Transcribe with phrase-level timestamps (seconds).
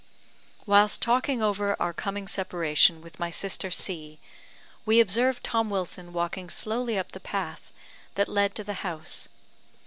[0.65, 4.17] Whilst talking over our coming separation with my sister C,
[4.83, 7.71] we observed Tom Wilson walking slowly up the path
[8.15, 9.27] that led to the house.